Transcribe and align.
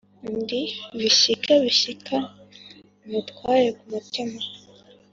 ndi 0.37 0.61
bishyika 0.99 1.51
bishyika 1.63 2.15
umutware 3.05 3.67
ku 3.77 3.83
mutima 3.93 4.37